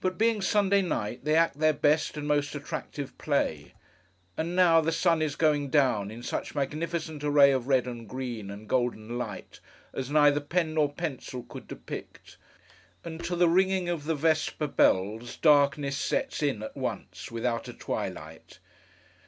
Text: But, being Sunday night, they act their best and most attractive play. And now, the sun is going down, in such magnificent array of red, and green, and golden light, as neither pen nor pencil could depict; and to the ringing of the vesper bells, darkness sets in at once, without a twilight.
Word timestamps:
But, 0.00 0.18
being 0.18 0.42
Sunday 0.42 0.82
night, 0.82 1.24
they 1.24 1.36
act 1.36 1.60
their 1.60 1.72
best 1.72 2.16
and 2.16 2.26
most 2.26 2.56
attractive 2.56 3.16
play. 3.18 3.72
And 4.36 4.56
now, 4.56 4.80
the 4.80 4.90
sun 4.90 5.22
is 5.22 5.36
going 5.36 5.70
down, 5.70 6.10
in 6.10 6.24
such 6.24 6.56
magnificent 6.56 7.22
array 7.22 7.52
of 7.52 7.68
red, 7.68 7.86
and 7.86 8.08
green, 8.08 8.50
and 8.50 8.68
golden 8.68 9.16
light, 9.16 9.60
as 9.92 10.10
neither 10.10 10.40
pen 10.40 10.74
nor 10.74 10.92
pencil 10.92 11.44
could 11.44 11.68
depict; 11.68 12.36
and 13.04 13.22
to 13.22 13.36
the 13.36 13.48
ringing 13.48 13.88
of 13.88 14.06
the 14.06 14.16
vesper 14.16 14.66
bells, 14.66 15.36
darkness 15.36 15.96
sets 15.96 16.42
in 16.42 16.60
at 16.64 16.76
once, 16.76 17.30
without 17.30 17.68
a 17.68 17.72
twilight. 17.72 18.58